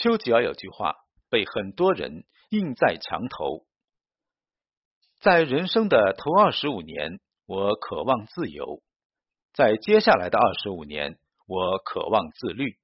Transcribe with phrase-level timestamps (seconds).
[0.00, 0.94] 丘吉尔有句话
[1.28, 3.66] 被很多人印在墙头：
[5.20, 8.80] 在人生的头二十五年，我渴望自由；
[9.52, 12.76] 在接下来的二十五年，我渴望自律；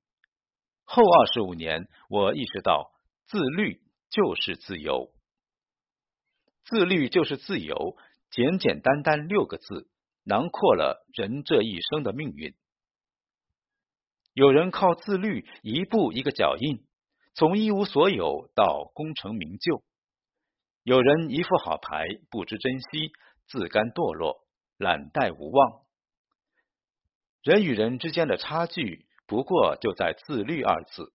[0.82, 2.90] 后二十五年，我意识到
[3.26, 5.12] 自律就是自由。
[6.64, 7.96] 自律就是自由，
[8.30, 9.88] 简简单单六个字，
[10.24, 12.56] 囊括了人这一生的命运。
[14.32, 16.84] 有人靠自律一步一个脚印，
[17.34, 19.82] 从一无所有到功成名就；
[20.84, 23.12] 有人一副好牌不知珍惜，
[23.48, 24.46] 自甘堕落，
[24.78, 25.82] 懒怠无望。
[27.42, 31.12] 人与人之间的差距，不过就在“自律”二字。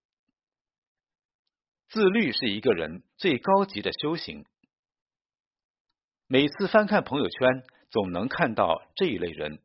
[1.87, 4.45] 自律是一个人最高级的修行。
[6.27, 9.63] 每次翻看朋友圈，总能看到这一类人：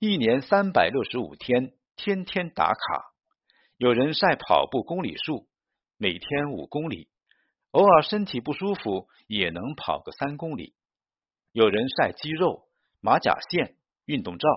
[0.00, 3.14] 一年三百六十五天，天天打卡。
[3.76, 5.48] 有人晒跑步公里数，
[6.02, 7.10] 每天五公里，
[7.72, 10.72] 偶尔身体不舒服也能跑个三公里。
[11.52, 12.62] 有人晒肌肉、
[13.02, 14.48] 马甲线、运动照，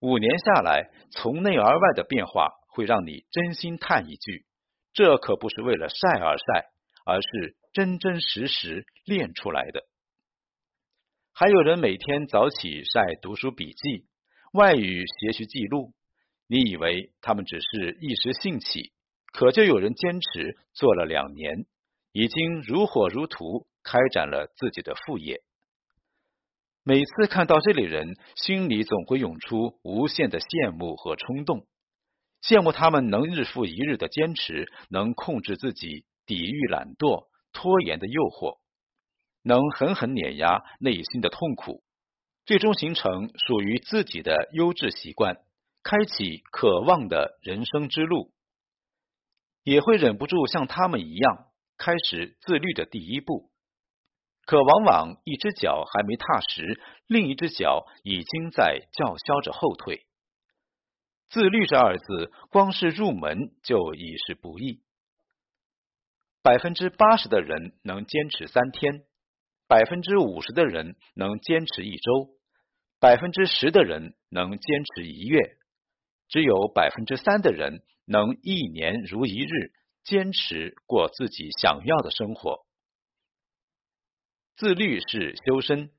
[0.00, 4.46] 五年下来，从内而外的变化会让你真心叹一句：
[4.94, 6.70] 这可不是为了晒而晒，
[7.04, 9.82] 而是真真实实练出来的。
[11.34, 14.06] 还有人每天早起晒读书笔记、
[14.54, 15.92] 外语学习记录，
[16.46, 18.94] 你以为他们只是一时兴起，
[19.32, 21.66] 可就有人坚持做了两年，
[22.12, 25.42] 已经如火如荼开展了自己的副业。
[26.82, 31.66] 每次看到这类人，心里总会涌出无限的羡慕和冲动，
[32.42, 38.58] 羡慕他们能日复一日的坚持，能控制自己，抵御懒惰、拖延的诱惑。
[39.42, 41.82] 能狠狠碾压内心的痛苦，
[42.44, 45.36] 最终形成属于自己的优质习惯，
[45.82, 48.32] 开启渴望的人生之路，
[49.70, 51.46] 也会忍不住像他们一样
[51.78, 53.52] 开始自律的第一步。
[54.44, 60.06] 可往往一只脚还没踏实，另一只脚已经在叫嚣着后退。
[61.28, 64.82] 自律这二字，光是入门就已是不易。
[66.42, 69.04] 百分之八十的人能坚持三天。
[69.68, 72.30] 百分之五十的人能坚持一周，
[72.98, 75.38] 百分之十的人能坚持一月，
[76.28, 79.70] 只有百分之三的人能一年如一日
[80.02, 82.66] 坚持过自己想要的生活。
[84.56, 85.92] 自律是修身。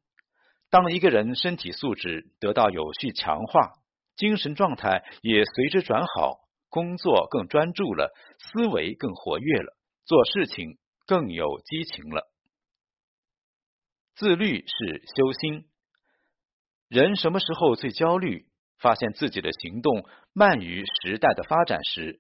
[0.70, 3.76] 当一个人身体素质得到有序强化，
[4.18, 12.30] 精神状态也随之转好，工作更专注了，思维更活跃了，做事情更有激情了。
[14.16, 15.70] 自律是修心。
[16.90, 18.51] 人什么时候最焦虑？
[18.82, 22.20] 发现自己的行动慢于时代的发展时，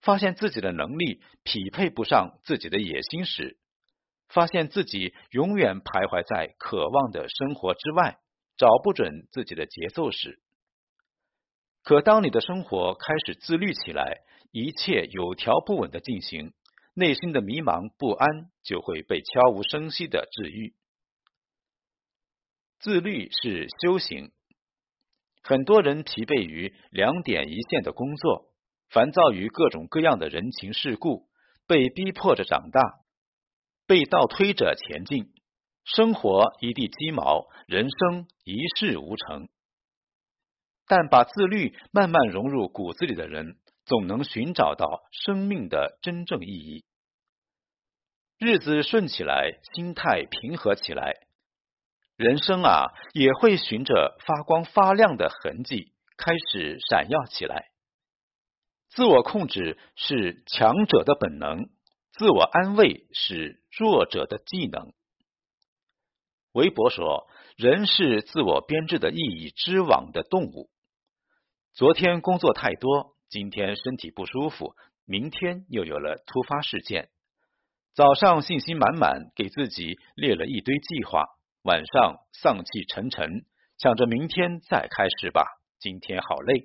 [0.00, 3.58] 发现自己的能力匹配不上自己的野心时，
[4.28, 8.18] 发现自己永远徘徊在渴望的生活之外，
[8.56, 10.40] 找不准自己的节奏时。
[11.82, 14.18] 可当你的生活开始自律起来，
[14.52, 16.52] 一切有条不紊的进行，
[16.94, 20.74] 内心的迷茫不安就会被悄无声息的治愈。
[22.78, 24.30] 自律是修行。
[25.48, 28.52] 很多人疲惫于两点一线的工作，
[28.90, 31.26] 烦躁于各种各样的人情世故，
[31.66, 32.82] 被逼迫着长大，
[33.86, 35.32] 被倒推着前进，
[35.84, 39.48] 生活一地鸡毛，人生一事无成。
[40.86, 46.84] 但把自律慢慢融入骨子里的人，总能寻找到生命的真正意义。
[48.38, 51.14] 日子顺起来，心态平和起来。
[52.18, 57.66] 人生啊，也会循着发光发亮的痕迹开始闪耀起来。
[58.88, 61.70] 自我控制是强者的本能，
[62.10, 64.92] 自我安慰是弱者的技能。
[66.50, 70.70] 韦伯说：“人是自我编织的意义之网的动物。”
[71.72, 74.74] 昨天工作太多，今天身体不舒服，
[75.04, 77.10] 明天又有了突发事件。
[77.94, 81.22] 早上信心满满，给自己列了一堆计划。
[81.68, 83.44] 晚上丧气沉沉，
[83.76, 85.44] 想着明天再开始吧。
[85.78, 86.64] 今天好累。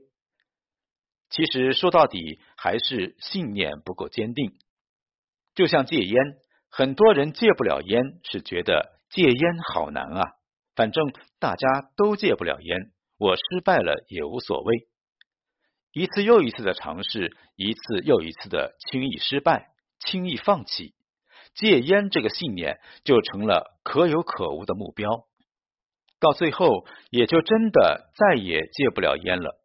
[1.30, 4.54] 其实说到底还是信念不够坚定。
[5.56, 6.16] 就像戒烟，
[6.70, 10.24] 很多人戒不了烟，是觉得戒烟好难啊。
[10.74, 11.68] 反正大家
[11.98, 14.88] 都戒不了烟，我失败了也无所谓。
[15.92, 20.96] 一次又一次的尝试，一次又一次的轻易失败，轻易放弃。
[21.56, 25.28] 戒烟这个信念就成了可有可无的目标，
[26.20, 29.60] 到最后也就真的再也戒不了烟了。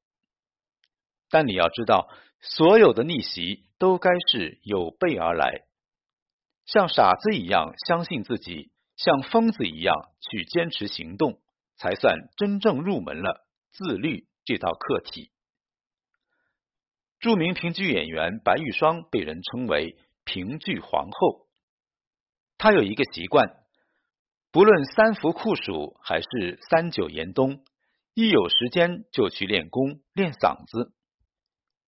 [1.31, 2.08] 但你要知道，
[2.40, 5.62] 所有的逆袭都该是有备而来，
[6.67, 9.94] 像傻子一样相信自己，像疯子一样
[10.31, 11.41] 去坚持行动，
[11.76, 15.31] 才算真正入门了自律这道课题。
[17.20, 21.48] 著名评剧演员白玉霜被人称为评剧皇后，
[22.58, 23.55] 他有一个习惯，
[24.50, 27.64] 不论三伏酷暑还是三九严冬，
[28.14, 30.93] 一有时间就去练功练嗓子。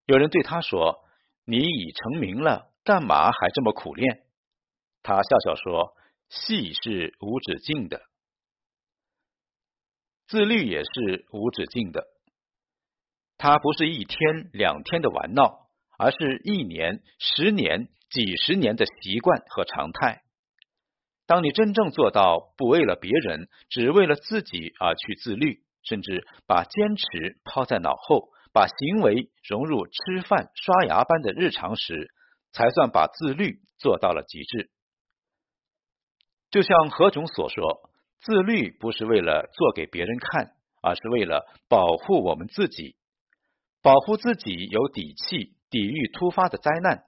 [0.06, 1.04] 有人对他说
[1.44, 4.22] ：“你已成名了，干嘛还这么苦练？”
[5.02, 5.92] 他笑笑说
[6.30, 8.02] ：“戏是无止境的，
[10.28, 12.06] 自律也是无止境的。
[13.38, 15.68] 它不是一天两天的玩闹，
[15.98, 20.22] 而是一年、十年、几十年的习惯和常态。
[21.30, 32.12] 当你真正做到不为了别人，只为了自己而去自律，甚至把坚持抛在脑后。”把行为融入吃饭、刷牙般的日常时，
[32.50, 34.70] 才算把自律做到了极致。
[36.50, 37.88] 就像何炅所说，
[38.20, 40.50] 自律不是为了做给别人看，
[40.82, 42.96] 而是为了保护我们自己，
[43.82, 47.04] 保护自己有底气抵御突发的灾难，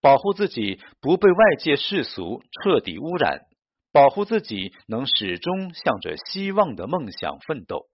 [0.00, 3.46] 保护自己不被外界世俗彻底污染，
[3.92, 7.86] 保护自己能始终向着希望的梦想奋斗。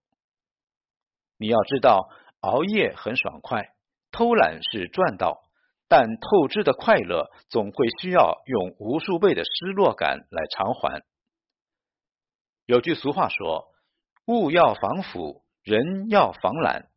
[1.39, 2.09] 你要知道。
[2.41, 3.71] 熬夜很爽快，
[4.13, 5.41] 偷懒是赚到，
[5.89, 11.03] 但透支的快乐总会需要用无数倍的失落感来偿还。
[12.67, 13.65] 有句俗话说
[14.29, 16.89] ：“物要防腐，人要防懒。”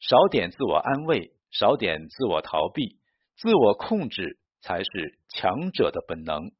[0.00, 2.98] 少点自我安慰，少点自我逃避，
[3.36, 6.52] 自我控制才是强者的本能。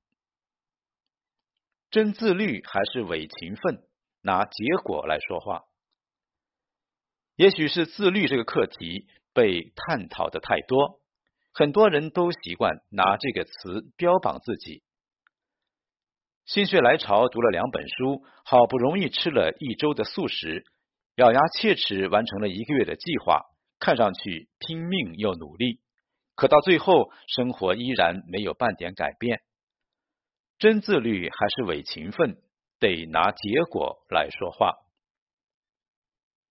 [1.91, 3.83] 真自律还是伪勤奋？
[4.23, 5.65] 拿结果来说话。
[7.37, 11.01] 也许是自律这个课题被探讨的太多，
[11.53, 14.83] 很多人都习惯拿这个词标榜自己。
[16.45, 20.65] 心血来潮读了两本书，好不容易吃了一周的素食，
[21.17, 23.43] 咬牙切齿完成了一个月的计划，
[23.79, 25.81] 看上去拼命又努力，
[26.34, 29.40] 可到最后生活依然没有半点改变。
[30.58, 32.37] 真自律还是伪勤奋，
[32.79, 34.76] 得拿结果来说话。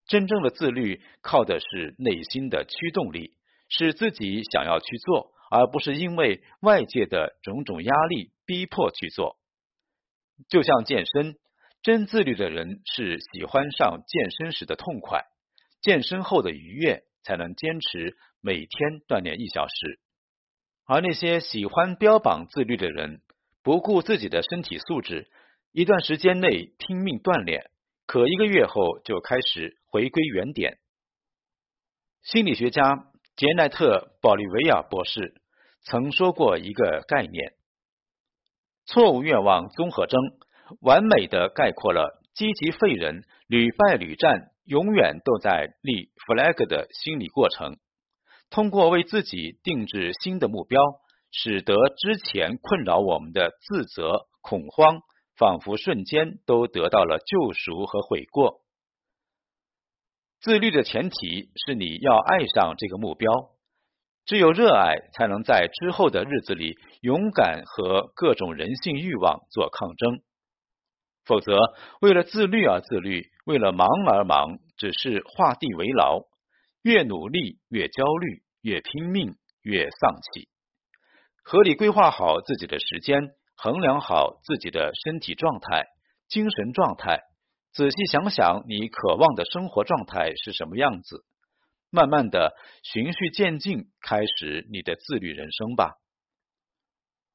[0.05, 3.35] 真正的自律靠的是内心的驱动力，
[3.69, 9.37] 是自己想要去做，而不是因为外界的种种压力逼迫去做。
[10.49, 11.35] 就像健身，
[11.81, 15.23] 真自律的人是喜欢上健身时的痛快，
[15.81, 19.99] 健身后的愉悦，才能坚持每天锻炼一小时。
[20.85, 23.21] 而那些喜欢标榜自律的人，
[23.63, 25.29] 不顾自己的身体素质，
[25.71, 27.71] 一段时间内拼命锻炼。
[28.07, 30.79] 可一个月后就开始回归原点。
[32.23, 33.07] 心理学家
[33.37, 35.41] 杰奈特·保利维亚博士
[35.81, 37.53] 曾说过一个概念：
[38.85, 40.19] 错误愿望综合征，
[40.81, 47.77] 完美的概括了积极废人屡败屡战、永远都在立 flag 的心理过程。
[48.51, 50.79] 通过为自己定制新的目标，
[51.31, 55.01] 使得之前困扰我们的自责、恐慌。
[55.37, 58.61] 仿佛瞬间都得到了救赎和悔过。
[60.39, 63.31] 自律的前提是你要爱上这个目标，
[64.25, 70.21] 只有热爱，才能在之后的日子里勇敢和各种人性欲望做抗争。
[71.25, 71.57] 否则，
[72.01, 76.19] 为了自律而自律，为了忙而忙，只是画地为牢，
[76.81, 80.49] 越努力越焦虑，越拼命越丧气。
[81.43, 83.35] 合理规划好自己的时间。
[83.63, 85.85] 衡量好自己的身体状态、
[86.27, 87.19] 精神状态，
[87.71, 91.23] 仔细想想你渴望的生活状态是什么样子，
[91.91, 95.91] 慢慢的循序渐进，开始你的自律人生吧。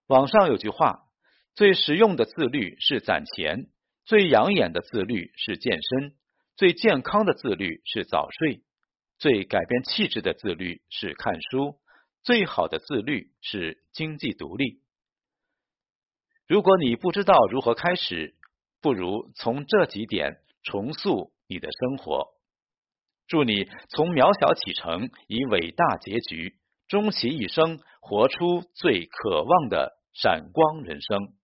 [0.09, 1.05] 网上有句话：
[1.55, 3.69] 最实用的自律是攒钱，
[4.05, 6.17] 最养眼的自律是健身，
[6.57, 8.65] 最健康的自律是早睡，
[9.19, 11.79] 最改变气质的自律是看书，
[12.23, 14.81] 最好的自律是经济独立。
[16.47, 18.35] 如果你不知道如何开始，
[18.81, 22.29] 不如从这几点重塑你的生活。
[23.27, 31.36] 祝你从渺小启程，以伟大结局，终其一生活出最渴望的闪光人生。